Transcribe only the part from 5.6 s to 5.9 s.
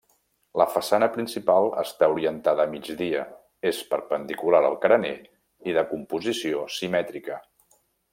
i de